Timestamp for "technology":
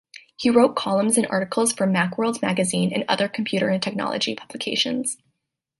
3.83-4.33